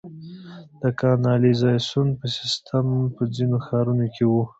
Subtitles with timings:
[0.81, 4.33] د کانالیزاسیون سیستم په ځینو ښارونو کې و